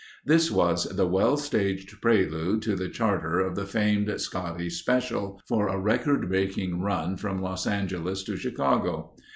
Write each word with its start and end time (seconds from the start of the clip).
This 0.25 0.49
was 0.49 0.85
the 0.85 1.05
well 1.05 1.37
staged 1.37 2.01
prelude 2.01 2.63
to 2.63 2.75
the 2.75 2.89
charter 2.89 3.39
of 3.39 3.53
the 3.55 3.67
famed 3.67 4.19
Scotty 4.19 4.67
Special 4.67 5.39
for 5.47 5.67
a 5.67 5.77
record 5.79 6.27
breaking 6.27 6.81
run 6.81 7.17
from 7.17 7.39
Los 7.39 7.67
Angeles 7.67 8.23
to 8.23 8.35
Chicago. 8.35 9.13